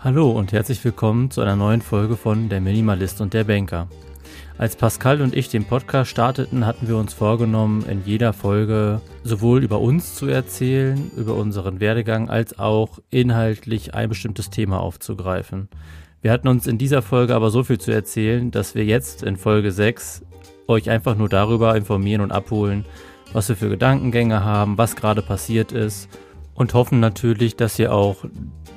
[0.00, 3.88] Hallo und herzlich willkommen zu einer neuen Folge von Der Minimalist und der Banker.
[4.56, 9.64] Als Pascal und ich den Podcast starteten, hatten wir uns vorgenommen, in jeder Folge sowohl
[9.64, 15.68] über uns zu erzählen, über unseren Werdegang, als auch inhaltlich ein bestimmtes Thema aufzugreifen.
[16.22, 19.36] Wir hatten uns in dieser Folge aber so viel zu erzählen, dass wir jetzt in
[19.36, 20.22] Folge 6
[20.68, 22.84] euch einfach nur darüber informieren und abholen,
[23.32, 26.08] was wir für Gedankengänge haben, was gerade passiert ist
[26.58, 28.24] und hoffen natürlich, dass ihr auch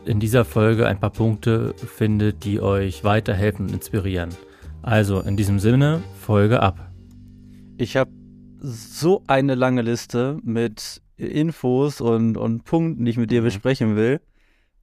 [0.05, 4.29] in dieser Folge ein paar Punkte findet, die euch weiterhelfen und inspirieren.
[4.82, 6.92] Also in diesem Sinne, Folge ab.
[7.78, 8.11] Ich habe
[8.59, 13.45] so eine lange Liste mit Infos und, und Punkten, die ich mit dir mhm.
[13.45, 14.21] besprechen will,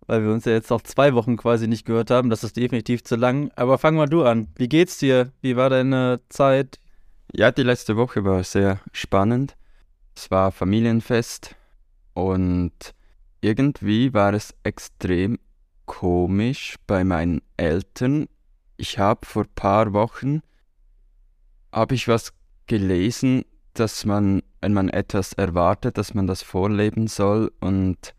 [0.06, 2.30] weil wir uns ja jetzt noch zwei Wochen quasi nicht gehört haben.
[2.30, 3.50] Das ist definitiv zu lang.
[3.56, 4.48] Aber fang mal du an.
[4.56, 5.32] Wie geht's dir?
[5.40, 6.78] Wie war deine Zeit?
[7.32, 9.56] Ja, die letzte Woche war sehr spannend.
[10.16, 11.54] Es war Familienfest
[12.14, 12.72] und
[13.40, 15.38] irgendwie war es extrem
[15.86, 18.28] komisch bei meinen Eltern.
[18.76, 20.42] Ich habe vor ein paar Wochen
[21.72, 22.32] habe ich was
[22.66, 28.14] gelesen, dass man, wenn man etwas erwartet, dass man das vorleben soll und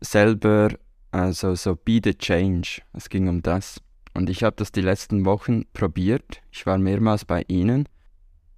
[0.00, 0.70] selber,
[1.10, 2.82] also so be the change.
[2.92, 3.80] Es ging um das.
[4.14, 6.40] Und ich habe das die letzten Wochen probiert.
[6.50, 7.88] Ich war mehrmals bei ihnen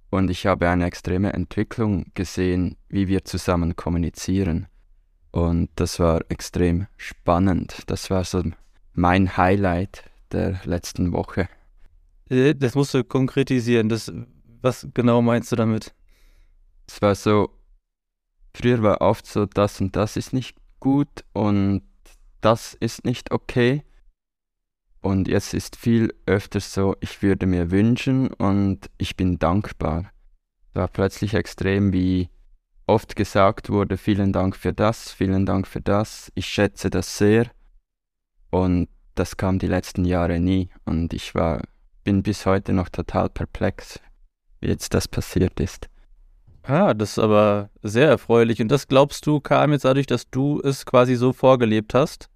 [0.09, 4.67] und ich habe eine extreme Entwicklung gesehen, wie wir zusammen kommunizieren.
[5.31, 7.83] Und das war extrem spannend.
[7.87, 8.43] Das war so
[8.93, 11.47] mein Highlight der letzten Woche.
[12.29, 13.89] Äh, das musst du konkretisieren.
[13.89, 14.11] Das,
[14.61, 15.93] was genau meinst du damit?
[16.87, 17.49] Es war so,
[18.55, 21.83] früher war oft so, das und das ist nicht gut und
[22.41, 23.83] das ist nicht okay.
[25.01, 30.11] Und jetzt ist viel öfter so, ich würde mir wünschen und ich bin dankbar.
[30.69, 32.29] Es war plötzlich extrem, wie
[32.89, 37.49] oft gesagt wurde, vielen Dank für das, vielen Dank für das, ich schätze das sehr.
[38.49, 40.69] Und das kam die letzten Jahre nie.
[40.85, 41.61] Und ich war,
[42.03, 43.99] bin bis heute noch total perplex,
[44.59, 45.87] wie jetzt das passiert ist.
[46.63, 48.61] Ah, das ist aber sehr erfreulich.
[48.61, 52.29] Und das glaubst du kam jetzt dadurch, dass du es quasi so vorgelebt hast?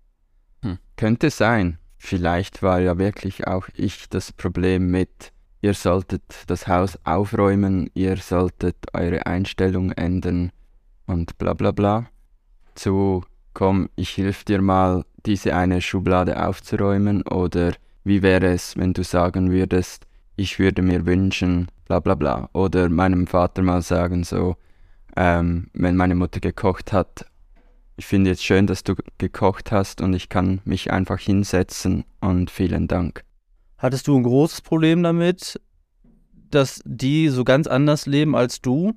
[0.62, 1.80] Hm, könnte sein.
[1.98, 5.33] Vielleicht war ja wirklich auch ich das Problem mit,
[5.64, 10.52] ihr solltet das Haus aufräumen, ihr solltet eure Einstellung ändern
[11.08, 12.06] und bla bla bla,
[12.76, 17.72] zu komm, ich hilf dir mal, diese eine Schublade aufzuräumen oder
[18.04, 22.50] wie wäre es, wenn du sagen würdest, ich würde mir wünschen, bla bla bla.
[22.52, 24.58] Oder meinem Vater mal sagen so,
[25.16, 27.26] ähm, wenn meine Mutter gekocht hat,
[27.96, 32.52] ich finde jetzt schön, dass du gekocht hast und ich kann mich einfach hinsetzen und
[32.52, 33.24] vielen Dank.
[33.84, 35.60] Hattest du ein großes Problem damit,
[36.50, 38.94] dass die so ganz anders leben als du?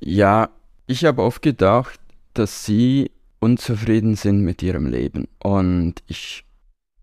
[0.00, 0.48] Ja,
[0.86, 2.00] ich habe oft gedacht,
[2.32, 3.10] dass sie
[3.40, 5.28] unzufrieden sind mit ihrem Leben.
[5.38, 6.46] Und ich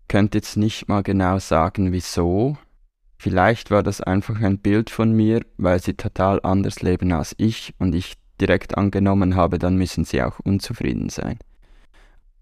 [0.08, 2.58] könnte jetzt nicht mal genau sagen, wieso.
[3.16, 7.74] Vielleicht war das einfach ein Bild von mir, weil sie total anders leben als ich
[7.78, 11.38] und ich direkt angenommen habe, dann müssen sie auch unzufrieden sein.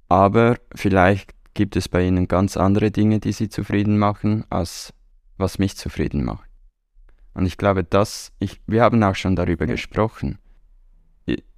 [0.09, 4.95] Aber vielleicht gibt es bei ihnen ganz andere Dinge, die sie zufrieden machen, als
[5.39, 6.49] was mich zufrieden macht.
[7.35, 9.73] Und ich glaube, dass ich, wir haben auch schon darüber ja.
[9.73, 10.39] gesprochen.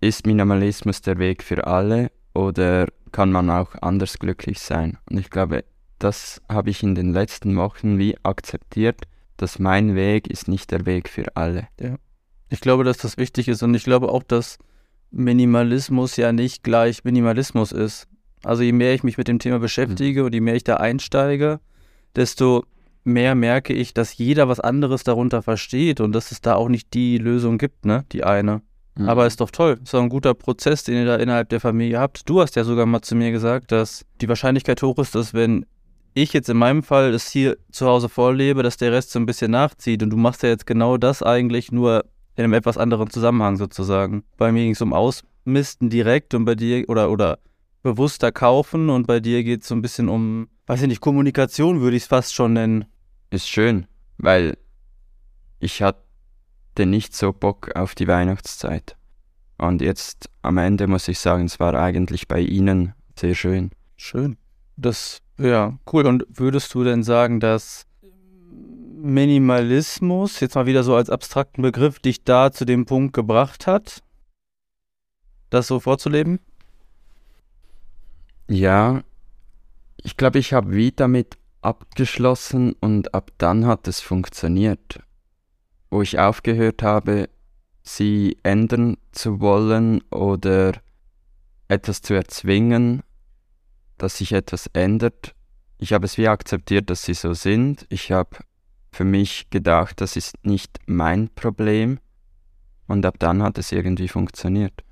[0.00, 4.96] Ist Minimalismus der Weg für alle oder kann man auch anders glücklich sein?
[5.10, 5.66] Und ich glaube,
[5.98, 9.02] das habe ich in den letzten Wochen wie akzeptiert,
[9.36, 11.68] dass mein Weg ist nicht der Weg für alle.
[11.78, 11.96] Ja.
[12.48, 14.56] Ich glaube, dass das wichtig ist und ich glaube auch, dass
[15.10, 18.08] Minimalismus ja nicht gleich Minimalismus ist.
[18.42, 20.26] Also je mehr ich mich mit dem Thema beschäftige mhm.
[20.26, 21.60] und je mehr ich da einsteige,
[22.16, 22.64] desto
[23.04, 26.92] mehr merke ich, dass jeder was anderes darunter versteht und dass es da auch nicht
[26.94, 28.04] die Lösung gibt, ne?
[28.12, 28.62] Die eine.
[28.96, 29.08] Mhm.
[29.08, 29.78] Aber ist doch toll.
[29.82, 32.28] Ist doch ein guter Prozess, den ihr da innerhalb der Familie habt.
[32.28, 35.66] Du hast ja sogar mal zu mir gesagt, dass die Wahrscheinlichkeit hoch ist, dass wenn
[36.14, 39.26] ich jetzt in meinem Fall es hier zu Hause vorlebe, dass der Rest so ein
[39.26, 40.02] bisschen nachzieht.
[40.02, 42.04] Und du machst ja jetzt genau das eigentlich nur
[42.36, 44.24] in einem etwas anderen Zusammenhang sozusagen.
[44.36, 47.38] Bei mir ging es um Ausmisten direkt und bei dir oder oder
[47.82, 51.80] bewusster kaufen und bei dir geht es so ein bisschen um, weiß ich nicht, Kommunikation
[51.80, 52.84] würde ich es fast schon nennen.
[53.30, 53.86] Ist schön,
[54.18, 54.58] weil
[55.58, 56.00] ich hatte
[56.86, 58.96] nicht so Bock auf die Weihnachtszeit.
[59.58, 63.70] Und jetzt am Ende muss ich sagen, es war eigentlich bei Ihnen sehr schön.
[63.96, 64.38] Schön.
[64.76, 66.06] Das, ja, cool.
[66.06, 67.86] Und würdest du denn sagen, dass
[69.02, 74.02] Minimalismus, jetzt mal wieder so als abstrakten Begriff, dich da zu dem Punkt gebracht hat,
[75.50, 76.40] das so vorzuleben?
[78.52, 79.04] Ja,
[80.02, 85.04] ich glaube, ich habe wie damit abgeschlossen und ab dann hat es funktioniert.
[85.88, 87.28] Wo ich aufgehört habe,
[87.84, 90.72] sie ändern zu wollen oder
[91.68, 93.04] etwas zu erzwingen,
[93.98, 95.36] dass sich etwas ändert,
[95.78, 97.86] ich habe es wie akzeptiert, dass sie so sind.
[97.88, 98.36] Ich habe
[98.90, 102.00] für mich gedacht, das ist nicht mein Problem.
[102.88, 104.82] Und ab dann hat es irgendwie funktioniert.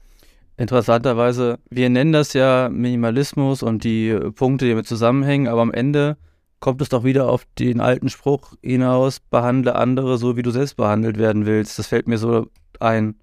[0.59, 6.17] Interessanterweise, wir nennen das ja Minimalismus und die Punkte, die damit zusammenhängen, aber am Ende
[6.59, 10.77] kommt es doch wieder auf den alten Spruch hinaus, behandle andere so, wie du selbst
[10.77, 11.79] behandelt werden willst.
[11.79, 12.49] Das fällt mir so
[12.81, 13.15] ein.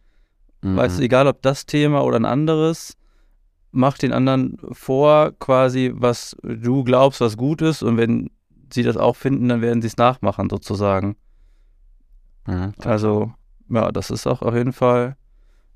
[0.62, 0.78] Mhm.
[0.78, 2.96] Weißt du, egal ob das Thema oder ein anderes,
[3.72, 7.84] mach den anderen vor, quasi, was du glaubst, was gut ist.
[7.84, 8.30] Und wenn
[8.72, 11.18] sie das auch finden, dann werden sie es nachmachen, sozusagen.
[12.48, 13.34] Mhm, also,
[13.70, 15.18] ja, das ist auch auf jeden Fall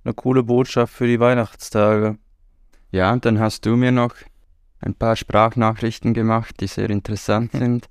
[0.10, 2.18] eine coole Botschaft für die Weihnachtstage.
[2.92, 4.16] Ja, und dann hast du mir noch
[4.82, 7.88] ein paar Sprachnachrichten gemacht, die sehr interessant sind.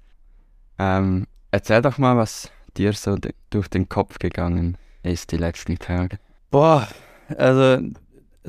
[0.78, 3.16] Ähm, erzähl doch mal, was dir so
[3.50, 6.18] durch den Kopf gegangen ist die letzten Tage.
[6.50, 6.88] Boah,
[7.36, 7.82] also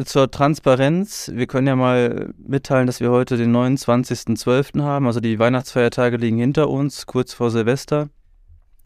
[0.04, 4.82] zur Transparenz, wir können ja mal mitteilen, dass wir heute den 29.12.
[4.82, 8.10] haben, also die Weihnachtsfeiertage liegen hinter uns, kurz vor Silvester.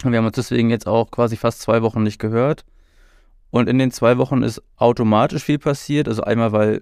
[0.04, 2.66] Und wir haben uns deswegen jetzt auch quasi fast zwei Wochen nicht gehört.
[3.54, 6.08] Und in den zwei Wochen ist automatisch viel passiert.
[6.08, 6.82] Also einmal, weil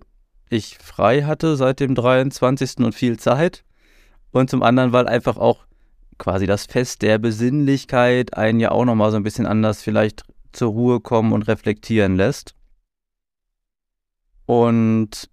[0.50, 2.77] ich frei hatte seit dem 23.
[2.77, 3.65] und viel Zeit.
[4.31, 5.65] Und zum anderen, weil einfach auch
[6.18, 10.23] quasi das Fest der Besinnlichkeit einen ja auch nochmal so ein bisschen anders vielleicht
[10.53, 12.56] zur Ruhe kommen und reflektieren lässt.
[14.45, 15.29] Und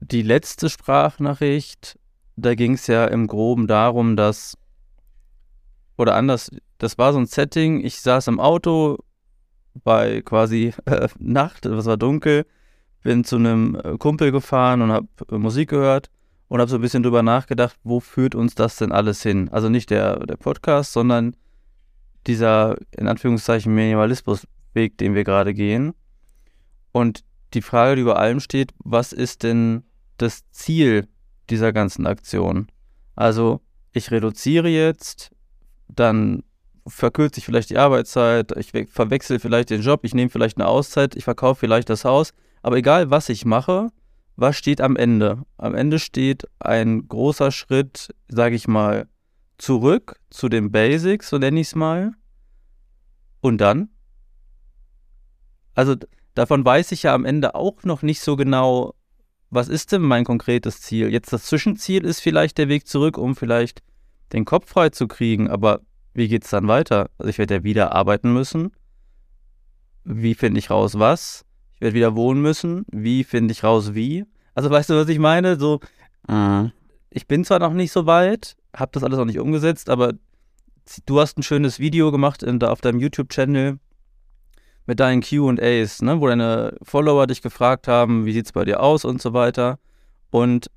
[0.00, 1.96] die letzte Sprachnachricht,
[2.34, 4.58] da ging es ja im Groben darum, dass,
[5.96, 8.98] oder anders, das war so ein Setting, ich saß im Auto
[9.84, 12.46] bei quasi äh, Nacht, es war dunkel,
[13.02, 16.10] bin zu einem äh, Kumpel gefahren und habe äh, Musik gehört
[16.48, 19.48] und habe so ein bisschen drüber nachgedacht, wo führt uns das denn alles hin?
[19.50, 21.36] Also nicht der, der Podcast, sondern
[22.26, 25.94] dieser in Anführungszeichen Minimalismusweg, den wir gerade gehen.
[26.92, 27.24] Und
[27.54, 29.84] die Frage, die über allem steht, was ist denn
[30.18, 31.08] das Ziel
[31.50, 32.68] dieser ganzen Aktion?
[33.14, 33.60] Also
[33.92, 35.30] ich reduziere jetzt,
[35.88, 36.42] dann
[36.86, 41.16] verkürze ich vielleicht die Arbeitszeit, ich verwechsel vielleicht den Job, ich nehme vielleicht eine Auszeit,
[41.16, 42.32] ich verkaufe vielleicht das Haus.
[42.62, 43.88] Aber egal, was ich mache,
[44.36, 45.42] was steht am Ende?
[45.56, 49.08] Am Ende steht ein großer Schritt, sage ich mal,
[49.58, 52.12] zurück zu den Basics, so nenne ich es mal.
[53.40, 53.88] Und dann?
[55.74, 55.94] Also
[56.34, 58.94] davon weiß ich ja am Ende auch noch nicht so genau,
[59.50, 61.10] was ist denn mein konkretes Ziel?
[61.10, 63.82] Jetzt das Zwischenziel ist vielleicht der Weg zurück, um vielleicht
[64.32, 65.80] den Kopf frei zu kriegen, aber
[66.16, 67.10] wie geht es dann weiter?
[67.18, 68.72] Also ich werde ja wieder arbeiten müssen.
[70.04, 71.44] Wie finde ich raus, was?
[71.74, 72.86] Ich werde wieder wohnen müssen.
[72.90, 74.24] Wie finde ich raus, wie?
[74.54, 75.58] Also weißt du, was ich meine?
[75.58, 75.80] So,
[76.26, 76.72] mhm.
[77.10, 80.14] ich bin zwar noch nicht so weit, habe das alles noch nicht umgesetzt, aber
[81.04, 83.78] du hast ein schönes Video gemacht in, auf deinem YouTube-Channel
[84.86, 88.80] mit deinen Q&As, ne, wo deine Follower dich gefragt haben, wie sieht es bei dir
[88.80, 89.78] aus und so weiter.
[90.30, 90.70] Und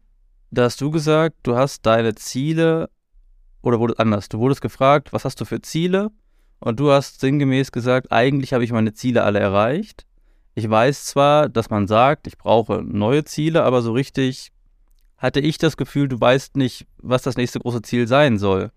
[0.51, 2.89] da hast du gesagt, du hast deine Ziele
[3.61, 6.11] oder wurde anders, du wurdest gefragt, was hast du für Ziele?
[6.59, 10.05] Und du hast sinngemäß gesagt, eigentlich habe ich meine Ziele alle erreicht.
[10.55, 14.51] Ich weiß zwar, dass man sagt, ich brauche neue Ziele, aber so richtig
[15.17, 18.71] hatte ich das Gefühl, du weißt nicht, was das nächste große Ziel sein soll.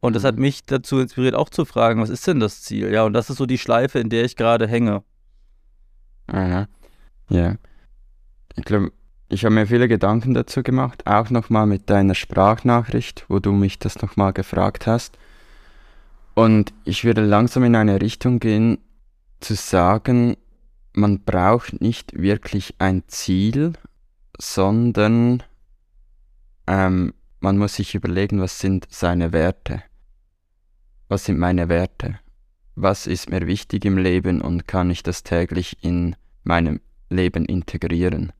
[0.00, 0.42] Und das hat mhm.
[0.42, 2.92] mich dazu inspiriert, auch zu fragen, was ist denn das Ziel?
[2.92, 5.02] Ja, und das ist so die Schleife, in der ich gerade hänge.
[6.26, 6.68] Aha.
[7.28, 7.56] Ja.
[8.56, 8.92] Ich glaube,
[9.30, 13.78] ich habe mir viele Gedanken dazu gemacht, auch nochmal mit deiner Sprachnachricht, wo du mich
[13.78, 15.16] das nochmal gefragt hast.
[16.34, 18.78] Und ich würde langsam in eine Richtung gehen,
[19.38, 20.36] zu sagen,
[20.92, 23.74] man braucht nicht wirklich ein Ziel,
[24.36, 25.44] sondern
[26.66, 29.84] ähm, man muss sich überlegen, was sind seine Werte.
[31.08, 32.18] Was sind meine Werte?
[32.74, 38.32] Was ist mir wichtig im Leben und kann ich das täglich in meinem Leben integrieren?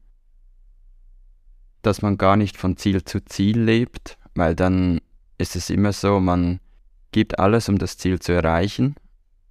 [1.83, 5.01] Dass man gar nicht von Ziel zu Ziel lebt, weil dann
[5.39, 6.61] ist es immer so, man
[7.13, 8.95] gibt alles, um das Ziel zu erreichen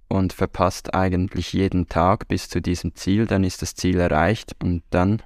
[0.08, 4.82] und verpasst eigentlich jeden Tag bis zu diesem Ziel, dann ist das Ziel erreicht und
[4.90, 5.22] dann,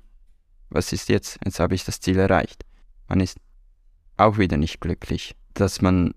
[0.70, 1.38] was ist jetzt?
[1.44, 2.64] Jetzt habe ich das Ziel erreicht.
[3.08, 3.38] Man ist
[4.16, 6.14] auch wieder nicht glücklich, dass man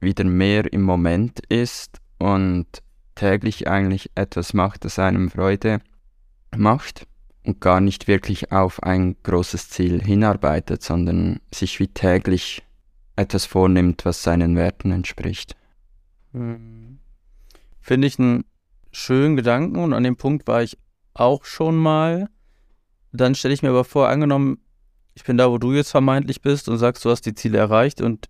[0.00, 2.66] wieder mehr im Moment ist und
[3.14, 5.80] täglich eigentlich etwas macht, das einem Freude
[6.56, 7.06] macht
[7.44, 12.62] und gar nicht wirklich auf ein großes Ziel hinarbeitet, sondern sich wie täglich
[13.16, 15.56] etwas vornimmt, was seinen Werten entspricht.
[16.32, 16.98] Mhm.
[17.80, 18.44] Finde ich einen
[18.92, 20.78] schönen Gedanken und an dem Punkt war ich
[21.14, 22.28] auch schon mal.
[23.12, 24.58] Dann stelle ich mir aber vor, angenommen,
[25.14, 28.00] ich bin da, wo du jetzt vermeintlich bist und sagst, du hast die Ziele erreicht
[28.00, 28.28] und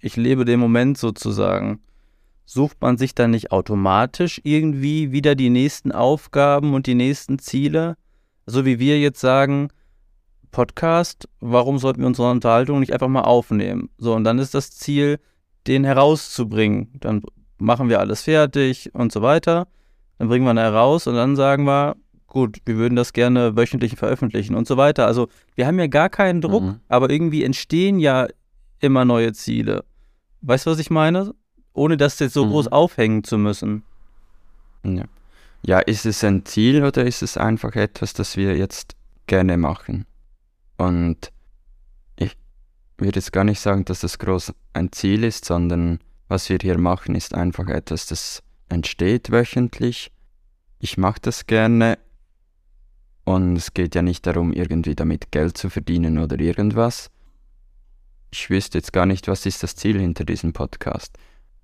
[0.00, 1.80] ich lebe den Moment sozusagen.
[2.44, 7.96] Sucht man sich dann nicht automatisch irgendwie wieder die nächsten Aufgaben und die nächsten Ziele?
[8.48, 9.68] So wie wir jetzt sagen,
[10.50, 13.90] Podcast, warum sollten wir unsere Unterhaltung nicht einfach mal aufnehmen?
[13.98, 15.18] So, und dann ist das Ziel,
[15.66, 16.88] den herauszubringen.
[16.94, 17.22] Dann
[17.58, 19.68] machen wir alles fertig und so weiter.
[20.16, 23.96] Dann bringen wir ihn heraus und dann sagen wir, gut, wir würden das gerne wöchentlich
[23.96, 25.06] veröffentlichen und so weiter.
[25.06, 26.80] Also wir haben ja gar keinen Druck, mhm.
[26.88, 28.28] aber irgendwie entstehen ja
[28.80, 29.84] immer neue Ziele.
[30.40, 31.34] Weißt du, was ich meine?
[31.74, 32.50] Ohne das jetzt so mhm.
[32.50, 33.82] groß aufhängen zu müssen.
[34.84, 35.04] Ja.
[35.62, 38.96] Ja, ist es ein Ziel oder ist es einfach etwas, das wir jetzt
[39.26, 40.06] gerne machen?
[40.76, 41.32] Und
[42.16, 42.36] ich
[42.96, 45.98] würde jetzt gar nicht sagen, dass das groß ein Ziel ist, sondern
[46.28, 50.12] was wir hier machen, ist einfach etwas, das entsteht wöchentlich.
[50.78, 51.98] Ich mache das gerne
[53.24, 57.10] und es geht ja nicht darum, irgendwie damit Geld zu verdienen oder irgendwas.
[58.30, 61.18] Ich wüsste jetzt gar nicht, was ist das Ziel hinter diesem Podcast.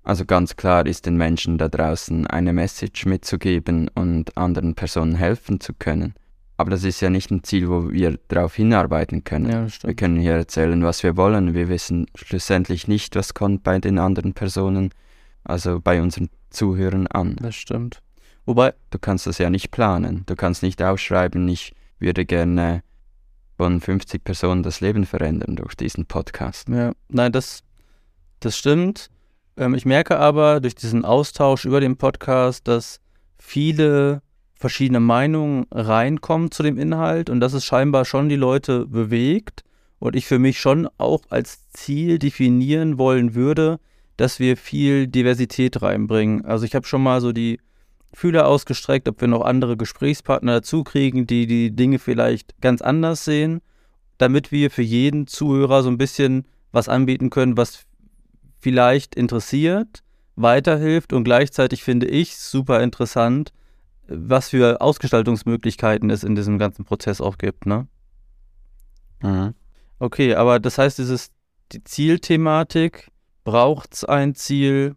[0.05, 5.59] Also ganz klar ist den Menschen da draußen eine Message mitzugeben und anderen Personen helfen
[5.59, 6.13] zu können.
[6.57, 9.49] Aber das ist ja nicht ein Ziel, wo wir darauf hinarbeiten können.
[9.49, 11.55] Ja, wir können hier erzählen, was wir wollen.
[11.55, 14.91] Wir wissen schlussendlich nicht, was kommt bei den anderen Personen,
[15.43, 17.35] also bei unseren Zuhörern an.
[17.41, 18.03] Das stimmt.
[18.45, 18.75] Wobei.
[18.91, 20.23] Du kannst das ja nicht planen.
[20.27, 22.83] Du kannst nicht ausschreiben, ich würde gerne
[23.57, 26.69] von 50 Personen das Leben verändern durch diesen Podcast.
[26.69, 27.63] Ja, nein, das,
[28.39, 29.09] das stimmt.
[29.57, 32.99] Ähm, ich merke aber durch diesen Austausch über den Podcast, dass
[33.37, 34.21] viele
[34.53, 39.63] verschiedene Meinungen reinkommen zu dem Inhalt und dass es scheinbar schon die Leute bewegt
[39.99, 43.79] und ich für mich schon auch als Ziel definieren wollen würde,
[44.17, 46.45] dass wir viel Diversität reinbringen.
[46.45, 47.59] Also ich habe schon mal so die
[48.13, 53.25] Fühler ausgestreckt, ob wir noch andere Gesprächspartner dazu kriegen, die die Dinge vielleicht ganz anders
[53.25, 53.61] sehen,
[54.17, 57.85] damit wir für jeden Zuhörer so ein bisschen was anbieten können, was
[58.65, 60.01] vielleicht interessiert,
[60.35, 63.53] weiterhilft und gleichzeitig finde ich super interessant,
[64.07, 67.87] was für Ausgestaltungsmöglichkeiten es in diesem ganzen Prozess auch gibt, ne?
[69.21, 69.53] Mhm.
[69.99, 71.29] Okay, aber das heißt, dieses
[71.73, 73.11] die Zielthematik,
[73.43, 74.95] braucht es ein Ziel?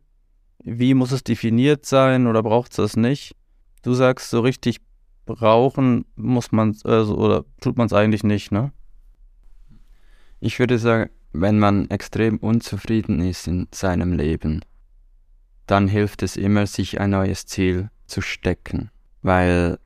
[0.65, 3.37] Wie muss es definiert sein oder braucht es das nicht?
[3.83, 4.79] Du sagst, so richtig
[5.27, 8.73] brauchen muss man es, also, oder tut man es eigentlich nicht, ne?
[10.41, 14.65] Ich würde sagen, wenn man extrem unzufrieden ist in seinem Leben,
[15.67, 18.91] dann hilft es immer, sich ein neues Ziel zu stecken
[19.23, 19.79] weil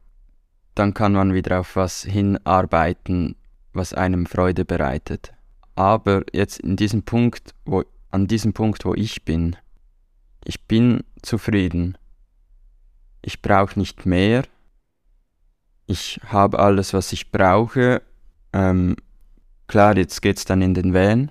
[0.75, 3.37] dann kann man wieder auf was hinarbeiten,
[3.72, 5.32] was einem Freude bereitet.
[5.75, 9.56] Aber jetzt in diesem Punkt, wo, an diesem Punkt, wo ich bin,
[10.44, 11.96] ich bin zufrieden.
[13.22, 14.44] Ich brauche nicht mehr.
[15.87, 18.02] Ich habe alles, was ich brauche.
[18.52, 18.96] Ähm,
[19.73, 21.31] klar, jetzt geht es dann in den Van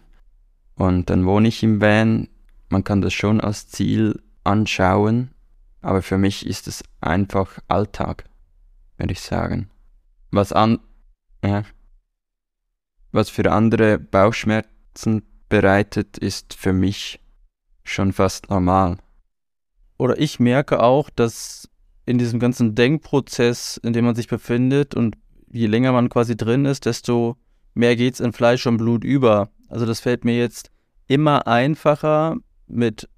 [0.74, 2.28] und dann wohne ich im Van.
[2.70, 5.30] Man kann das schon als Ziel anschauen,
[5.82, 8.26] aber für mich ist es einfach Alltag,
[8.98, 9.70] würde ich sagen.
[10.32, 10.80] Was an,
[11.46, 11.66] ja,
[13.12, 17.20] was für andere Bauchschmerzen bereitet, ist für mich
[17.84, 18.98] schon fast normal.
[20.00, 21.70] Oder ich merke auch, dass
[22.08, 25.16] in diesem ganzen Denkprozess, in dem man sich befindet und
[25.52, 27.38] je länger man quasi drin ist, desto
[27.74, 29.50] mehr geht es in Fleisch und Blut über.
[29.68, 30.72] Also das fällt mir jetzt
[31.08, 32.38] immer einfacher
[32.68, 33.10] mit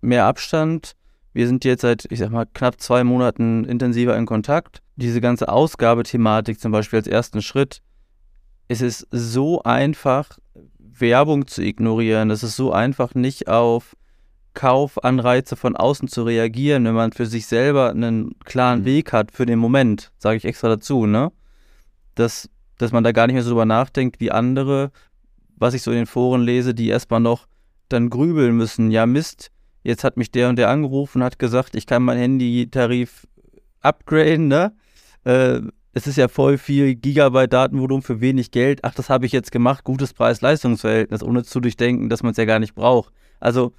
[0.00, 0.94] mehr Abstand
[1.38, 4.82] wir sind jetzt seit, ich sag mal, knapp zwei Monaten intensiver in Kontakt.
[4.96, 7.80] Diese ganze Ausgabethematik zum Beispiel als ersten Schritt,
[8.66, 10.38] es ist so einfach,
[10.80, 12.30] Werbung zu ignorieren.
[12.30, 13.96] Es ist so einfach, nicht auf
[14.54, 18.86] Kaufanreize von außen zu reagieren, wenn man für sich selber einen klaren mhm.
[18.86, 21.30] Weg hat für den Moment, sage ich extra dazu, ne?
[22.16, 24.90] Dass, dass man da gar nicht mehr so drüber nachdenkt, wie andere,
[25.56, 27.46] was ich so in den Foren lese, die erstmal noch
[27.88, 28.90] dann grübeln müssen.
[28.90, 29.50] Ja, Mist,
[29.82, 33.26] jetzt hat mich der und der angerufen, hat gesagt, ich kann meinen Handytarif
[33.80, 34.72] upgraden, ne?
[35.24, 35.60] Äh,
[35.92, 38.80] es ist ja voll viel Gigabyte Datenvolumen für wenig Geld.
[38.84, 42.44] Ach, das habe ich jetzt gemacht, gutes Preis-Leistungs-Verhältnis, ohne zu durchdenken, dass man es ja
[42.44, 43.12] gar nicht braucht.
[43.40, 43.72] Also,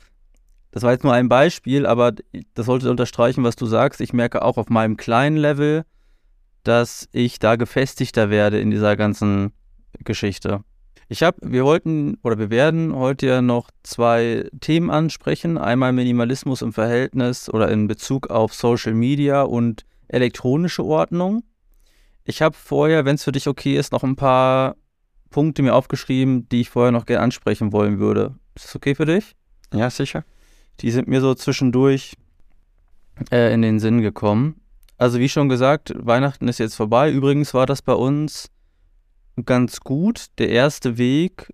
[0.71, 2.13] das war jetzt nur ein Beispiel, aber
[2.53, 4.01] das sollte unterstreichen, was du sagst.
[4.01, 5.85] Ich merke auch auf meinem kleinen Level,
[6.69, 9.53] dass ich da gefestigter werde in dieser ganzen
[10.03, 10.63] Geschichte.
[11.07, 15.57] Ich habe, wir wollten oder wir werden heute ja noch zwei Themen ansprechen.
[15.57, 21.41] Einmal Minimalismus im Verhältnis oder in Bezug auf Social Media und elektronische Ordnung.
[22.23, 24.75] Ich habe vorher, wenn es für dich okay ist, noch ein paar
[25.31, 28.35] Punkte mir aufgeschrieben, die ich vorher noch gerne ansprechen wollen würde.
[28.53, 29.35] Ist das okay für dich?
[29.73, 30.23] Ja, sicher.
[30.81, 32.13] Die sind mir so zwischendurch
[33.31, 34.58] äh, in den Sinn gekommen.
[34.99, 37.09] Also wie schon gesagt, Weihnachten ist jetzt vorbei.
[37.09, 38.51] Übrigens war das bei uns
[39.45, 40.25] ganz gut.
[40.37, 41.53] Der erste Weg,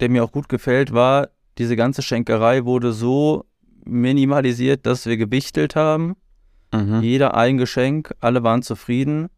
[0.00, 3.46] der mir auch gut gefällt, war, diese ganze Schenkerei wurde so
[3.86, 6.16] minimalisiert, dass wir gewichtelt haben.
[6.70, 7.00] Mhm.
[7.00, 9.28] Jeder ein Geschenk, alle waren zufrieden.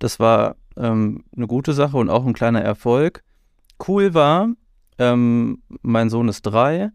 [0.00, 3.22] Das war ähm, eine gute Sache und auch ein kleiner Erfolg.
[3.86, 4.48] Cool war,
[4.98, 6.90] ähm, mein Sohn ist drei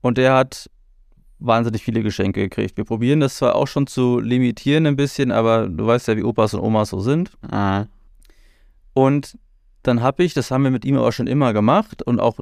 [0.00, 0.70] und der hat
[1.38, 2.76] wahnsinnig viele Geschenke gekriegt.
[2.76, 6.22] Wir probieren das zwar auch schon zu limitieren ein bisschen, aber du weißt ja, wie
[6.22, 7.32] Opas und Omas so sind.
[7.50, 7.86] Ah.
[8.94, 9.38] Und
[9.82, 12.38] dann habe ich, das haben wir mit ihm auch schon immer gemacht und auch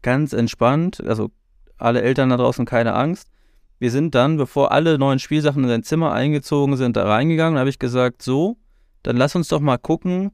[0.00, 1.30] ganz entspannt, also
[1.78, 3.28] alle Eltern da draußen keine Angst.
[3.78, 7.60] Wir sind dann, bevor alle neuen Spielsachen in sein Zimmer eingezogen sind, da reingegangen und
[7.60, 8.56] habe ich gesagt, so,
[9.02, 10.30] dann lass uns doch mal gucken,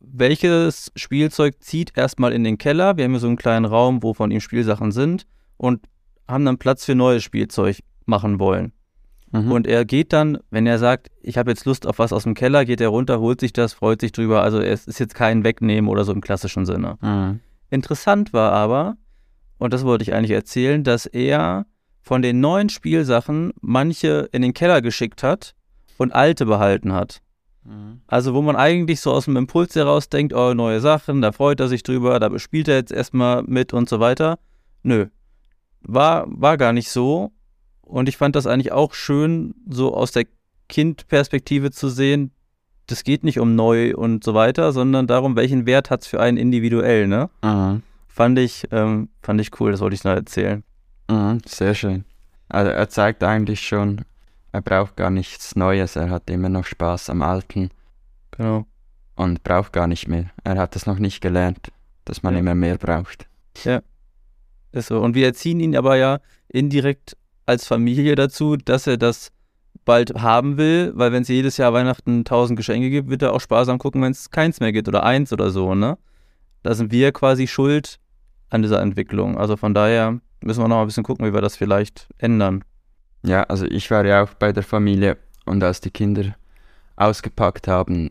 [0.00, 2.96] welches Spielzeug zieht erstmal in den Keller.
[2.96, 5.80] Wir haben hier so einen kleinen Raum, wo von ihm Spielsachen sind und
[6.28, 8.72] haben dann Platz für neues Spielzeug machen wollen.
[9.32, 9.52] Mhm.
[9.52, 12.34] Und er geht dann, wenn er sagt, ich habe jetzt Lust auf was aus dem
[12.34, 14.42] Keller, geht er runter, holt sich das, freut sich drüber.
[14.42, 16.96] Also es ist jetzt kein Wegnehmen oder so im klassischen Sinne.
[17.00, 17.40] Mhm.
[17.70, 18.96] Interessant war aber,
[19.58, 21.66] und das wollte ich eigentlich erzählen, dass er
[22.00, 25.54] von den neuen Spielsachen manche in den Keller geschickt hat
[25.98, 27.20] und alte behalten hat.
[27.64, 28.00] Mhm.
[28.06, 31.60] Also wo man eigentlich so aus dem Impuls heraus denkt, oh, neue Sachen, da freut
[31.60, 34.38] er sich drüber, da spielt er jetzt erstmal mit und so weiter.
[34.82, 35.06] Nö,
[35.82, 37.32] war, war gar nicht so.
[37.82, 40.26] Und ich fand das eigentlich auch schön, so aus der
[40.68, 42.32] Kindperspektive zu sehen,
[42.86, 46.20] das geht nicht um neu und so weiter, sondern darum, welchen Wert hat es für
[46.20, 47.28] einen individuell, ne?
[47.42, 47.82] Mhm.
[48.06, 50.64] Fand ich, ähm, fand ich cool, das wollte ich noch erzählen.
[51.10, 51.40] Mhm.
[51.46, 52.04] Sehr schön.
[52.48, 54.02] Also er zeigt eigentlich schon,
[54.52, 57.70] er braucht gar nichts Neues, er hat immer noch Spaß am Alten
[58.30, 58.66] Genau.
[59.16, 60.26] und braucht gar nicht mehr.
[60.44, 61.70] Er hat es noch nicht gelernt,
[62.06, 62.40] dass man Ja.
[62.40, 63.26] immer mehr braucht.
[64.72, 65.00] Ist so.
[65.00, 69.30] Und wir erziehen ihn aber ja indirekt als Familie dazu, dass er das
[69.84, 73.40] bald haben will, weil wenn es jedes Jahr Weihnachten 1000 Geschenke gibt, wird er auch
[73.40, 75.96] sparsam gucken, wenn es keins mehr gibt oder eins oder so, ne?
[76.62, 77.98] Da sind wir quasi schuld
[78.50, 79.38] an dieser Entwicklung.
[79.38, 82.64] Also von daher müssen wir noch ein bisschen gucken, wie wir das vielleicht ändern.
[83.22, 86.36] Ja, also ich war ja auch bei der Familie und als die Kinder
[86.96, 88.10] ausgepackt haben,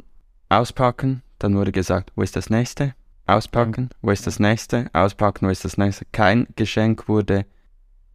[0.49, 2.95] auspacken, dann wurde gesagt, wo ist das nächste?
[3.27, 4.89] Auspacken, wo ist das nächste?
[4.93, 6.05] Auspacken, wo ist das nächste?
[6.12, 7.46] Kein Geschenk wurde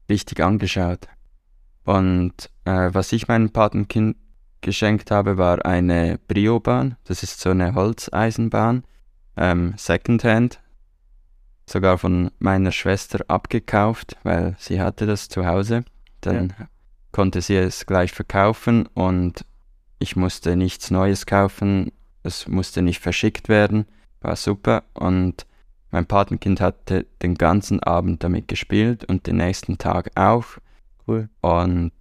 [0.08, 1.06] richtig angeschaut.
[1.84, 4.16] Und äh, was ich meinem Patenkind
[4.62, 6.96] geschenkt habe, war eine Brio-Bahn.
[7.04, 8.84] Das ist so eine Holzeisenbahn,
[9.36, 10.60] ähm, Secondhand,
[11.66, 15.84] sogar von meiner Schwester abgekauft, weil sie hatte das zu Hause.
[16.20, 16.54] Dann
[17.10, 19.44] konnte sie es gleich verkaufen und
[19.98, 21.92] ich musste nichts Neues kaufen.
[22.22, 23.86] Es musste nicht verschickt werden.
[24.22, 24.84] War super.
[24.94, 25.46] Und
[25.90, 30.44] mein Patenkind hatte den ganzen Abend damit gespielt und den nächsten Tag auch.
[31.06, 31.28] Cool.
[31.40, 31.92] Und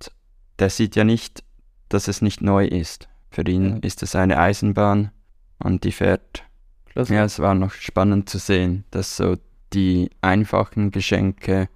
[0.60, 1.44] der sieht ja nicht,
[1.90, 3.10] dass es nicht neu ist.
[3.32, 3.78] Für ihn Ja.
[3.82, 5.12] ist es eine Eisenbahn
[5.60, 6.44] und die fährt.
[6.86, 7.16] Klasse.
[7.16, 9.38] Ja, es war noch spannend zu sehen, dass so
[9.74, 11.70] die einfachen Geschenke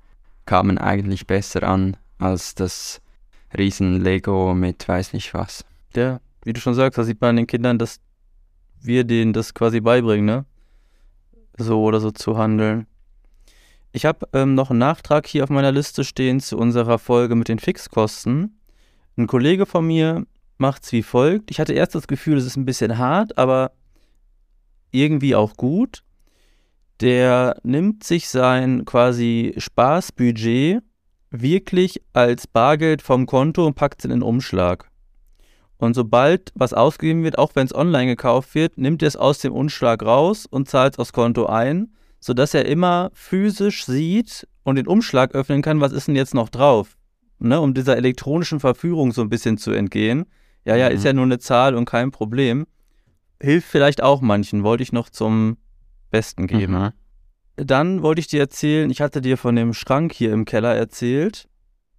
[0.45, 3.01] kamen eigentlich besser an als das
[3.57, 5.65] riesen Lego mit weiß nicht was.
[5.95, 7.99] Ja, wie du schon sagst, da sieht man den Kindern, dass
[8.85, 10.45] wir denen das quasi beibringen, ne?
[11.57, 12.87] So oder so zu handeln.
[13.91, 17.47] Ich habe ähm, noch einen Nachtrag hier auf meiner Liste stehen zu unserer Folge mit
[17.47, 18.59] den Fixkosten.
[19.15, 20.25] Ein Kollege von mir
[20.57, 21.49] macht's wie folgt.
[21.49, 23.71] Ich hatte erst das Gefühl, es ist ein bisschen hart, aber
[24.91, 26.03] irgendwie auch gut.
[27.01, 30.81] Der nimmt sich sein quasi Spaßbudget
[31.31, 34.89] wirklich als Bargeld vom Konto und packt es in den Umschlag.
[35.77, 39.39] Und sobald was ausgegeben wird, auch wenn es online gekauft wird, nimmt er es aus
[39.39, 44.77] dem Umschlag raus und zahlt es aufs Konto ein, sodass er immer physisch sieht und
[44.77, 46.97] den Umschlag öffnen kann, was ist denn jetzt noch drauf?
[47.39, 50.25] Ne, um dieser elektronischen Verführung so ein bisschen zu entgehen.
[50.63, 50.95] Ja, ja, Mhm.
[50.95, 52.65] ist ja nur eine Zahl und kein Problem.
[53.41, 55.57] Hilft vielleicht auch manchen, wollte ich noch zum
[56.09, 56.73] Besten geben.
[56.73, 56.91] Mhm.
[57.57, 61.47] Dann wollte ich dir erzählen, ich hatte dir von dem Schrank hier im Keller erzählt,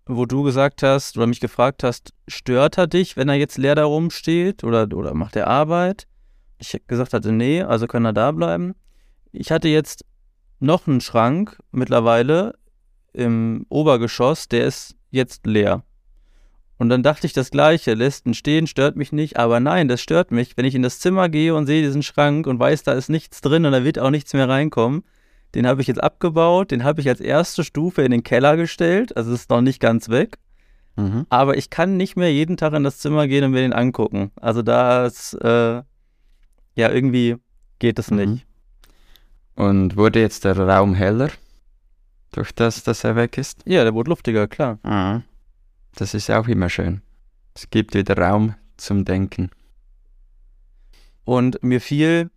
[0.07, 3.75] wo du gesagt hast oder mich gefragt hast, stört er dich, wenn er jetzt leer
[3.75, 6.07] da rumsteht oder, oder macht er Arbeit?
[6.59, 8.75] Ich gesagt hatte, nee, also kann er da bleiben.
[9.33, 10.05] Ich hatte jetzt
[10.61, 12.55] noch einen Schrank mittlerweile
[13.12, 15.83] im Obergeschoss, der ist jetzt leer.
[16.79, 20.03] Und dann dachte ich das Gleiche, lässt ihn stehen, stört mich nicht, aber nein, das
[20.03, 20.57] stört mich.
[20.57, 23.40] Wenn ich in das Zimmer gehe und sehe diesen Schrank und weiß, da ist nichts
[23.40, 25.03] drin und da wird auch nichts mehr reinkommen,
[25.57, 29.16] den habe ich jetzt abgebaut, den habe ich als erste Stufe in den Keller gestellt,
[29.16, 30.37] also ist noch nicht ganz weg,
[30.97, 31.27] Mhm.
[31.29, 34.31] aber ich kann nicht mehr jeden Tag in das Zimmer gehen und mir den angucken.
[34.37, 35.85] Also da ist, äh, ja,
[36.77, 37.37] irgendwie
[37.79, 38.16] geht es Mhm.
[38.16, 38.47] nicht.
[39.55, 41.31] Und wurde jetzt der Raum heller,
[42.33, 43.62] durch das, dass er weg ist?
[43.66, 44.79] Ja, der wurde luftiger, klar.
[44.85, 45.23] Mhm.
[45.95, 47.01] Das ist auch immer schön.
[47.55, 49.51] Es gibt wieder Raum zum Denken.
[51.25, 52.31] Und mir fiel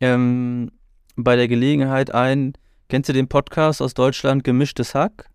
[0.00, 0.70] ähm,
[1.18, 2.54] bei der Gelegenheit ein,
[2.88, 5.28] kennst du den Podcast aus Deutschland, Gemischtes Hack?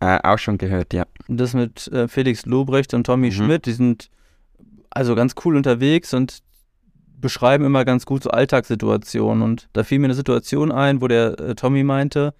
[0.00, 1.04] Äh, auch schon gehört, ja.
[1.28, 3.32] Das mit äh, Felix Lobrecht und Tommy Mhm.
[3.32, 4.10] Schmidt, die sind
[4.88, 6.38] also ganz cool unterwegs und
[7.20, 9.42] beschreiben immer ganz gut so Alltagssituationen.
[9.42, 12.32] Und da fiel mir eine Situation ein, wo der äh, Tommy meinte,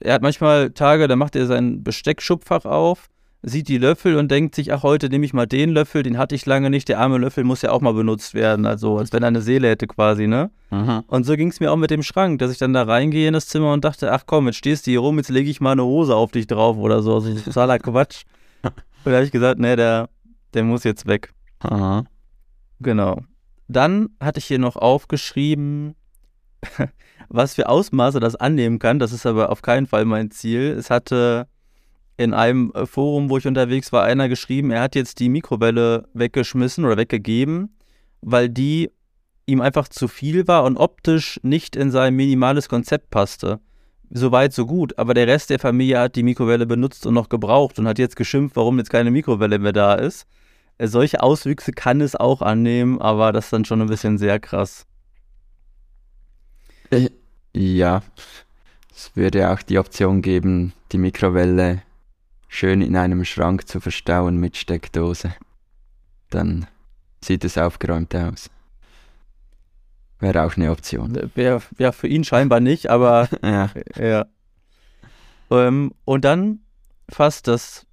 [0.00, 3.08] er hat manchmal Tage, da macht er sein Besteckschubfach auf,
[3.42, 6.34] sieht die Löffel und denkt sich, ach, heute nehme ich mal den Löffel, den hatte
[6.34, 9.22] ich lange nicht, der arme Löffel muss ja auch mal benutzt werden, also als wenn
[9.22, 10.50] er eine Seele hätte quasi, ne?
[10.70, 11.04] Mhm.
[11.06, 13.34] Und so ging es mir auch mit dem Schrank, dass ich dann da reingehe in
[13.34, 15.72] das Zimmer und dachte, ach komm, jetzt stehst du hier rum, jetzt lege ich mal
[15.72, 17.14] eine Hose auf dich drauf oder so.
[17.14, 18.24] Also totaler Quatsch.
[18.62, 18.72] Und
[19.04, 20.08] da habe ich gesagt, nee, der,
[20.54, 21.32] der muss jetzt weg.
[21.60, 22.04] Aha.
[22.80, 23.22] Genau.
[23.68, 25.94] Dann hatte ich hier noch aufgeschrieben,
[27.28, 28.98] was für Ausmaße das annehmen kann.
[28.98, 30.74] Das ist aber auf keinen Fall mein Ziel.
[30.78, 31.46] Es hatte
[32.18, 36.06] in einem äh, Forum, wo ich unterwegs war, einer geschrieben, er hat jetzt die Mikrowelle
[36.12, 37.70] weggeschmissen oder weggegeben,
[38.20, 38.90] weil die
[39.46, 43.60] ihm einfach zu viel war und optisch nicht in sein minimales Konzept passte.
[44.10, 47.78] Soweit, so gut, aber der Rest der Familie hat die Mikrowelle benutzt und noch gebraucht
[47.78, 50.26] und hat jetzt geschimpft, warum jetzt keine Mikrowelle mehr da ist.
[50.78, 54.40] Äh, Solche Auswüchse kann es auch annehmen, aber das ist dann schon ein bisschen sehr
[54.40, 54.86] krass.
[56.90, 57.10] Äh,
[57.54, 58.02] Ja,
[58.94, 61.82] es würde auch die Option geben, die Mikrowelle
[62.48, 65.34] schön in einem Schrank zu verstauen mit Steckdose.
[66.30, 66.66] Dann
[67.22, 68.50] sieht es aufgeräumt aus.
[70.20, 71.30] Wäre auch eine Option.
[71.34, 73.70] Wäre wär für ihn scheinbar nicht, aber Ja.
[73.96, 74.26] ja.
[75.50, 76.60] Ähm, und dann
[77.08, 77.86] fast das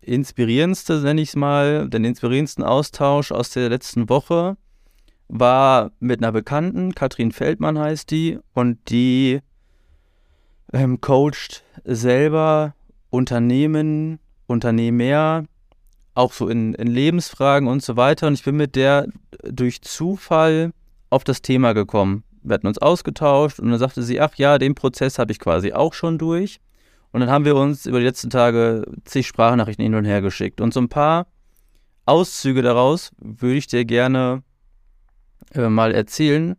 [0.00, 4.56] inspirierendste, nenne ich es mal, den inspirierendsten Austausch aus der letzten Woche
[5.28, 9.40] war mit einer Bekannten, Katrin Feldmann heißt die, und die
[10.72, 12.74] ähm, coacht selber
[13.12, 15.44] Unternehmen, Unternehmer,
[16.14, 18.26] auch so in, in Lebensfragen und so weiter.
[18.26, 19.06] Und ich bin mit der
[19.44, 20.72] durch Zufall
[21.10, 22.24] auf das Thema gekommen.
[22.42, 25.74] Wir hatten uns ausgetauscht und dann sagte sie, ach ja, den Prozess habe ich quasi
[25.74, 26.58] auch schon durch.
[27.12, 30.62] Und dann haben wir uns über die letzten Tage zig Sprachnachrichten hin und her geschickt.
[30.62, 31.26] Und so ein paar
[32.06, 34.42] Auszüge daraus würde ich dir gerne
[35.52, 36.56] äh, mal erzählen,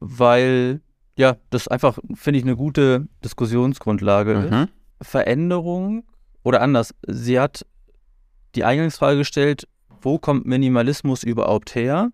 [0.00, 0.80] weil
[1.16, 4.32] ja, das einfach, finde ich, eine gute Diskussionsgrundlage
[4.64, 4.68] ist.
[5.00, 6.04] Veränderung
[6.42, 7.66] oder anders, sie hat
[8.54, 9.68] die Eingangsfrage gestellt,
[10.00, 12.10] wo kommt Minimalismus überhaupt her?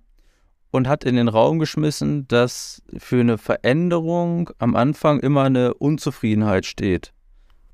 [0.70, 6.66] Und hat in den Raum geschmissen, dass für eine Veränderung am Anfang immer eine Unzufriedenheit
[6.66, 7.12] steht.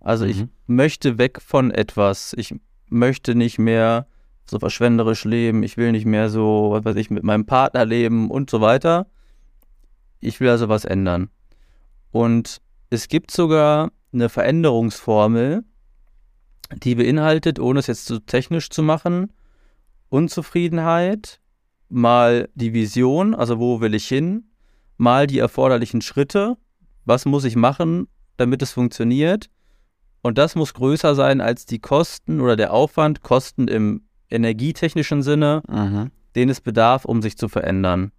[0.00, 0.50] Also ich Mhm.
[0.66, 2.34] möchte weg von etwas.
[2.36, 2.54] Ich
[2.90, 4.06] möchte nicht mehr
[4.44, 5.62] so verschwenderisch leben.
[5.62, 9.06] Ich will nicht mehr so, was weiß ich, mit meinem Partner leben und so weiter.
[10.20, 11.30] Ich will also was ändern.
[12.10, 15.64] Und es gibt sogar eine Veränderungsformel,
[16.82, 19.32] die beinhaltet, ohne es jetzt zu technisch zu machen,
[20.08, 21.40] Unzufriedenheit,
[21.88, 24.50] mal die Vision, also wo will ich hin,
[24.96, 26.56] mal die erforderlichen Schritte,
[27.04, 29.50] was muss ich machen, damit es funktioniert.
[30.22, 35.62] Und das muss größer sein als die Kosten oder der Aufwand, Kosten im energietechnischen Sinne,
[35.68, 36.10] Mhm.
[36.36, 38.12] den es bedarf, um sich zu verändern.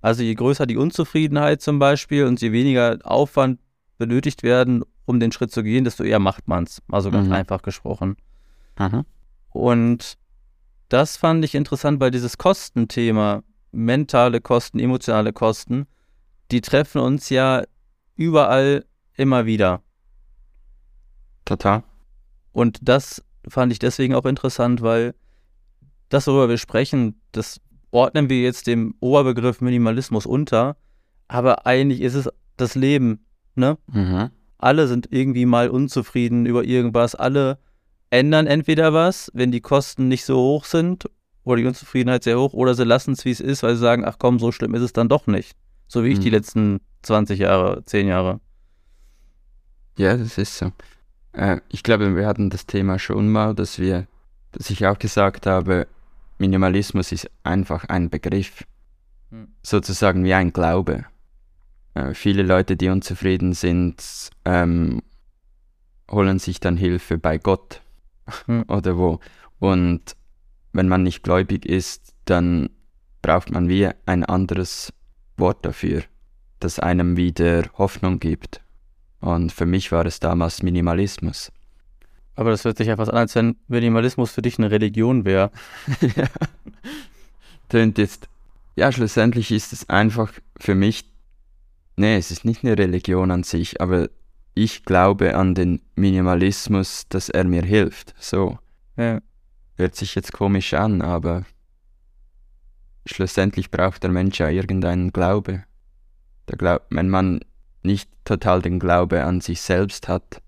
[0.00, 3.58] Also je größer die Unzufriedenheit zum Beispiel und je weniger Aufwand
[3.96, 6.82] benötigt werden, um den Schritt zu gehen, desto eher macht man es.
[6.90, 7.32] Also ganz Mhm.
[7.32, 8.16] einfach gesprochen.
[8.78, 9.04] Mhm.
[9.50, 10.18] Und
[10.90, 13.42] das fand ich interessant, weil dieses Kostenthema,
[13.72, 15.86] mentale Kosten, emotionale Kosten,
[16.50, 17.64] die treffen uns ja
[18.16, 18.84] überall
[19.16, 19.82] immer wieder.
[21.44, 21.82] Total.
[22.52, 25.14] Und das fand ich deswegen auch interessant, weil
[26.10, 30.76] das, worüber wir sprechen, das ordnen wir jetzt dem Oberbegriff Minimalismus unter,
[31.28, 33.78] aber eigentlich ist es das Leben, ne?
[33.92, 34.30] Mhm.
[34.58, 37.58] Alle sind irgendwie mal unzufrieden über irgendwas, alle
[38.10, 41.08] ändern entweder was, wenn die Kosten nicht so hoch sind
[41.44, 44.04] oder die Unzufriedenheit sehr hoch, oder sie lassen es, wie es ist, weil sie sagen,
[44.04, 45.56] ach komm, so schlimm ist es dann doch nicht.
[45.86, 46.22] So wie ich Mhm.
[46.22, 48.40] die letzten 20 Jahre, 10 Jahre.
[49.96, 50.72] Ja, das ist so.
[51.32, 54.06] Äh, ich glaube, wir hatten das Thema schon mal, dass wir,
[54.52, 55.86] dass ich auch gesagt habe,
[56.38, 58.64] Minimalismus ist einfach ein Begriff,
[59.30, 59.48] Hm.
[59.62, 61.04] sozusagen wie ein Glaube.
[61.94, 65.02] Äh, viele Leute, die unzufrieden sind, ähm,
[66.10, 67.82] holen sich dann Hilfe bei Gott
[68.46, 68.64] Hm.
[68.68, 69.20] oder wo.
[69.58, 70.16] Und
[70.72, 72.70] wenn man nicht gläubig ist, dann
[73.22, 74.92] braucht man wie ein anderes
[75.36, 76.02] Wort dafür,
[76.60, 78.60] das einem wieder Hoffnung gibt.
[79.20, 81.52] Und für mich war es damals Minimalismus.
[82.36, 85.50] Aber das hört sich ja fast an, als wenn Minimalismus für dich eine Religion wäre.
[86.00, 86.26] ja.
[87.68, 88.28] Tönt jetzt,
[88.76, 91.04] ja, schlussendlich ist es einfach für mich,
[91.98, 94.08] nee, es ist nicht eine Religion an sich, aber
[94.54, 98.14] ich glaube an den Minimalismus, dass er mir hilft.
[98.18, 98.58] So,
[98.96, 99.20] Ja.
[99.76, 101.44] hört sich jetzt komisch an, aber
[103.06, 105.64] schlussendlich braucht der Mensch ja irgendeinen Glaube.
[106.48, 107.40] Der Glaub, wenn man
[107.82, 110.42] nicht total den Glaube an sich selbst hat,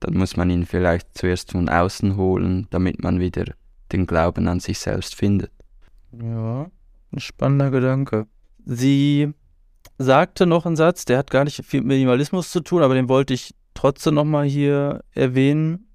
[0.00, 3.44] dann muss man ihn vielleicht zuerst von außen holen, damit man wieder
[3.92, 5.52] den Glauben an sich selbst findet.
[6.12, 6.70] Ja.
[7.12, 8.26] Ein spannender Gedanke.
[8.64, 9.34] Sie
[10.00, 13.10] sagte noch einen Satz, der hat gar nicht viel mit Minimalismus zu tun, aber den
[13.10, 15.88] wollte ich trotzdem nochmal hier erwähnen.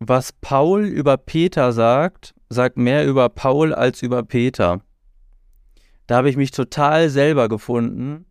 [0.00, 4.80] Was Paul über Peter sagt, sagt mehr über Paul als über Peter.
[6.08, 8.26] Da habe ich mich total selber gefunden,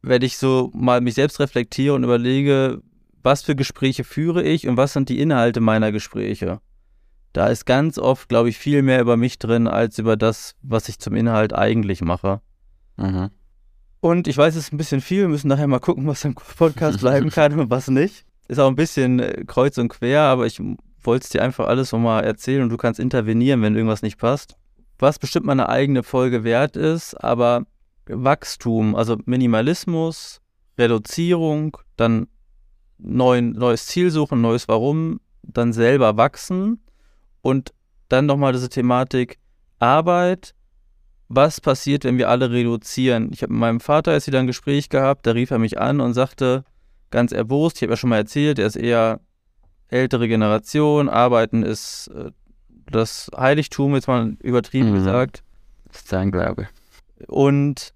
[0.00, 2.80] wenn ich so mal mich selbst reflektiere und überlege,
[3.22, 6.60] was für Gespräche führe ich und was sind die Inhalte meiner Gespräche.
[7.34, 10.88] Da ist ganz oft, glaube ich, viel mehr über mich drin, als über das, was
[10.88, 12.40] ich zum Inhalt eigentlich mache.
[12.96, 13.30] Mhm.
[14.00, 15.22] Und ich weiß, es ist ein bisschen viel.
[15.22, 18.24] Wir müssen nachher mal gucken, was im Podcast bleiben kann und was nicht.
[18.48, 20.60] Ist auch ein bisschen äh, kreuz und quer, aber ich
[21.02, 24.56] wollte es dir einfach alles nochmal erzählen und du kannst intervenieren, wenn irgendwas nicht passt.
[24.98, 27.64] Was bestimmt mal eine eigene Folge wert ist, aber
[28.06, 30.40] Wachstum, also Minimalismus,
[30.78, 32.26] Reduzierung, dann
[32.98, 36.82] neuen, neues Ziel suchen, neues Warum, dann selber wachsen
[37.40, 37.72] und
[38.08, 39.38] dann nochmal diese Thematik
[39.78, 40.54] Arbeit.
[41.32, 43.30] Was passiert, wenn wir alle reduzieren?
[43.32, 46.00] Ich habe mit meinem Vater jetzt wieder ein Gespräch gehabt, da rief er mich an
[46.00, 46.64] und sagte,
[47.12, 49.20] ganz erbost, ich habe ja schon mal erzählt, er ist eher
[49.86, 52.32] ältere Generation, Arbeiten ist äh,
[52.90, 54.94] das Heiligtum, jetzt mal übertrieben mhm.
[54.94, 55.44] gesagt.
[55.92, 56.66] Das ist sein Glaube.
[57.28, 57.94] Und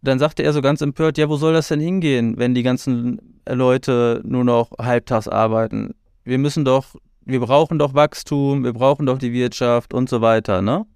[0.00, 3.40] dann sagte er so ganz empört, ja, wo soll das denn hingehen, wenn die ganzen
[3.48, 5.96] Leute nur noch halbtags arbeiten?
[6.22, 10.62] Wir müssen doch, wir brauchen doch Wachstum, wir brauchen doch die Wirtschaft und so weiter,
[10.62, 10.86] ne?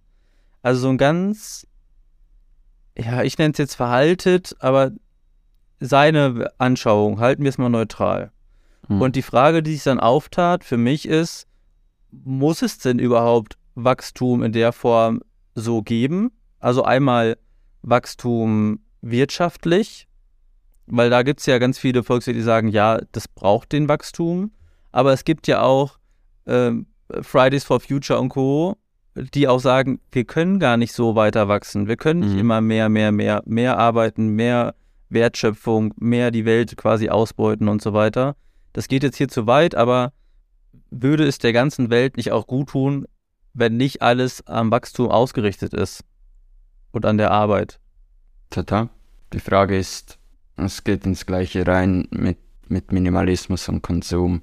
[0.66, 1.64] Also so ein ganz,
[2.98, 4.90] ja, ich nenne es jetzt verhaltet, aber
[5.78, 8.32] seine Anschauung, halten wir es mal neutral.
[8.88, 9.00] Hm.
[9.00, 11.46] Und die Frage, die sich dann auftat für mich ist,
[12.10, 15.20] muss es denn überhaupt Wachstum in der Form
[15.54, 16.32] so geben?
[16.58, 17.38] Also einmal
[17.82, 20.08] Wachstum wirtschaftlich,
[20.86, 24.50] weil da gibt es ja ganz viele Volkswirte, die sagen, ja, das braucht den Wachstum,
[24.90, 26.00] aber es gibt ja auch
[26.46, 26.72] äh,
[27.22, 28.76] Fridays for Future und Co.,
[29.16, 32.40] die auch sagen, wir können gar nicht so weiter wachsen, wir können nicht mhm.
[32.40, 34.74] immer mehr, mehr, mehr, mehr arbeiten, mehr
[35.08, 38.36] Wertschöpfung, mehr die Welt quasi ausbeuten und so weiter.
[38.72, 40.12] Das geht jetzt hier zu weit, aber
[40.90, 43.06] würde es der ganzen Welt nicht auch gut tun,
[43.54, 46.04] wenn nicht alles am Wachstum ausgerichtet ist
[46.92, 47.80] und an der Arbeit?
[48.50, 48.90] Total.
[49.32, 50.18] Die Frage ist,
[50.56, 54.42] es geht ins Gleiche rein mit, mit Minimalismus und Konsum.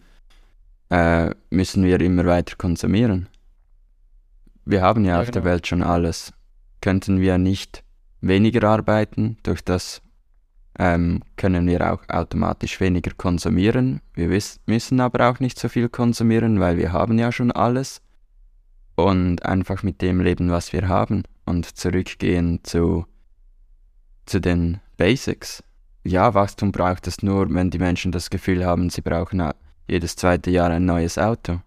[0.89, 3.27] Äh, müssen wir immer weiter konsumieren?
[4.65, 5.33] Wir haben ja, ja auf genau.
[5.33, 6.33] der Welt schon alles.
[6.81, 7.83] Könnten wir nicht
[8.21, 9.37] weniger arbeiten?
[9.43, 10.01] Durch das
[10.79, 14.01] ähm, können wir auch automatisch weniger konsumieren.
[14.13, 14.27] Wir
[14.65, 18.01] müssen aber auch nicht so viel konsumieren, weil wir haben ja schon alles.
[18.95, 23.05] Und einfach mit dem leben, was wir haben und zurückgehen zu
[24.25, 25.63] zu den Basics.
[26.03, 29.43] Ja, Wachstum braucht es nur, wenn die Menschen das Gefühl haben, sie brauchen
[29.87, 31.59] jedes zweite Jahr ein neues Auto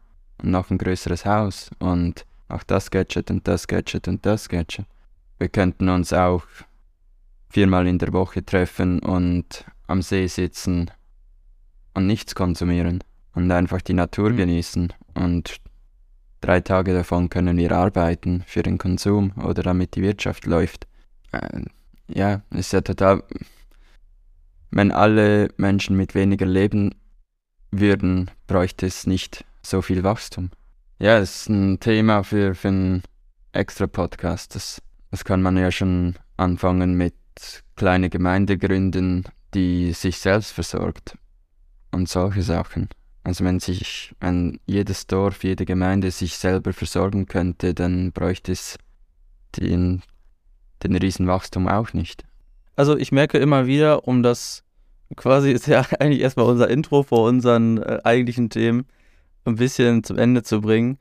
[0.42, 4.86] und noch ein größeres Haus und auch das Gadget und das Gadget und das Gadget.
[5.38, 6.44] Wir könnten uns auch
[7.48, 10.90] viermal in der Woche treffen und am See sitzen
[11.94, 13.02] und nichts konsumieren
[13.34, 14.36] und einfach die Natur mhm.
[14.36, 15.60] genießen und
[16.40, 20.86] drei Tage davon können wir arbeiten für den Konsum oder damit die Wirtschaft läuft.
[21.32, 21.62] Äh,
[22.08, 23.22] ja, ist ja total.
[24.70, 26.94] Wenn alle Menschen mit weniger leben
[27.70, 30.50] würden, bräuchte es nicht so viel Wachstum.
[30.98, 33.02] Ja, ist ein Thema für, für einen
[33.52, 34.54] extra Podcast.
[34.54, 34.80] Das,
[35.10, 37.14] das kann man ja schon anfangen mit
[37.76, 41.18] kleine Gemeinde gründen, die sich selbst versorgt.
[41.92, 42.88] Und solche Sachen.
[43.24, 48.78] Also wenn sich, wenn jedes Dorf, jede Gemeinde sich selber versorgen könnte, dann bräuchte es
[49.56, 50.02] den
[50.82, 52.24] den Riesenwachstum auch nicht.
[52.74, 54.62] Also ich merke immer wieder, um das
[55.16, 58.86] quasi ist ja eigentlich erstmal unser Intro vor unseren äh, eigentlichen Themen
[59.50, 60.98] ein bisschen zum Ende zu bringen.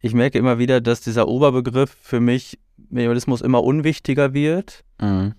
[0.00, 5.34] Ich merke immer wieder, dass dieser Oberbegriff für mich Minimalismus immer unwichtiger wird mhm.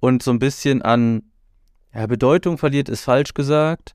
[0.00, 1.22] und so ein bisschen an
[1.94, 3.94] ja, Bedeutung verliert, ist falsch gesagt.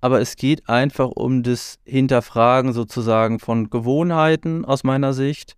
[0.00, 5.56] Aber es geht einfach um das Hinterfragen sozusagen von Gewohnheiten aus meiner Sicht,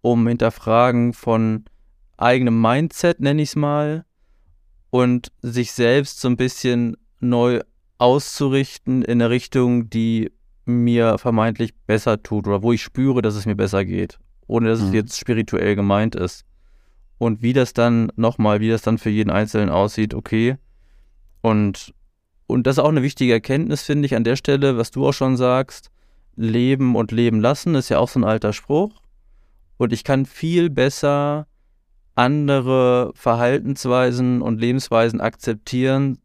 [0.00, 1.64] um Hinterfragen von
[2.16, 4.04] eigenem Mindset, nenne ich es mal,
[4.90, 7.60] und sich selbst so ein bisschen neu
[7.98, 10.32] auszurichten in eine Richtung, die
[10.64, 14.80] mir vermeintlich besser tut oder wo ich spüre, dass es mir besser geht, ohne dass
[14.80, 14.88] mhm.
[14.88, 16.44] es jetzt spirituell gemeint ist.
[17.18, 20.56] Und wie das dann nochmal, wie das dann für jeden Einzelnen aussieht, okay.
[21.42, 21.92] Und,
[22.46, 25.12] und das ist auch eine wichtige Erkenntnis, finde ich, an der Stelle, was du auch
[25.12, 25.90] schon sagst.
[26.36, 29.02] Leben und leben lassen ist ja auch so ein alter Spruch.
[29.76, 31.46] Und ich kann viel besser
[32.14, 36.18] andere Verhaltensweisen und Lebensweisen akzeptieren,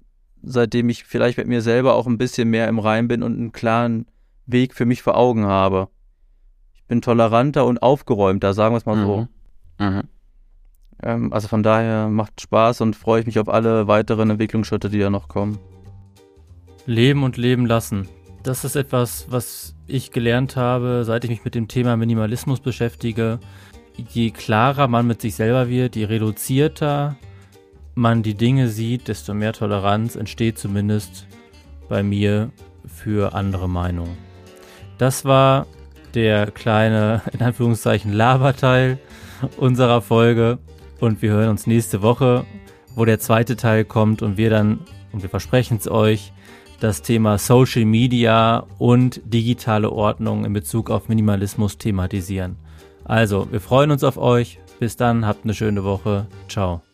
[0.44, 3.52] seitdem ich vielleicht mit mir selber auch ein bisschen mehr im Rein bin und einen
[3.52, 4.06] klaren
[4.46, 5.90] Weg für mich vor Augen habe.
[6.74, 9.06] Ich bin toleranter und aufgeräumter, sagen wir es mal mhm.
[9.06, 9.28] so.
[9.80, 10.04] Mhm.
[11.04, 15.00] Ähm, also von daher macht Spaß und freue ich mich auf alle weiteren Entwicklungsschritte, die
[15.00, 15.60] da noch kommen.
[16.86, 18.08] Leben und leben lassen.
[18.44, 23.40] Das ist etwas, was ich gelernt habe, seit ich mich mit dem Thema Minimalismus beschäftige.
[23.98, 27.16] Je klarer man mit sich selber wird, je reduzierter
[27.96, 31.28] man die Dinge sieht, desto mehr Toleranz entsteht zumindest
[31.88, 32.52] bei mir
[32.86, 34.25] für andere Meinungen.
[34.98, 35.68] Das war
[36.14, 38.98] der kleine, in Anführungszeichen, Laberteil
[39.58, 40.60] unserer Folge.
[41.00, 42.46] Und wir hören uns nächste Woche,
[42.96, 44.80] wo der zweite Teil kommt und wir dann,
[45.12, 46.32] und wir versprechen es euch,
[46.80, 52.58] das Thema Social Media und digitale Ordnung in Bezug auf Minimalismus thematisieren.
[53.04, 54.60] Also, wir freuen uns auf euch.
[54.80, 56.28] Bis dann, habt eine schöne Woche.
[56.50, 56.85] Ciao.